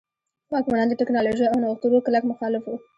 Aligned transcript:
واکمنان 0.51 0.87
د 0.89 0.93
ټکنالوژۍ 0.99 1.45
او 1.49 1.57
نوښتونو 1.61 1.97
کلک 2.05 2.23
مخالف 2.31 2.63
وو. 2.65 2.77